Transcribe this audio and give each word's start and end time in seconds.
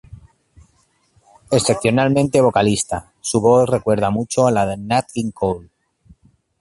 Excepcionalmente 1.51 2.41
vocalista, 2.41 3.11
su 3.21 3.39
voz 3.39 3.69
recuerda 3.69 4.09
mucho 4.09 4.47
a 4.47 4.51
la 4.51 4.65
de 4.65 4.75
Nat 4.75 5.05
King 5.13 5.29
Cole. 5.29 5.69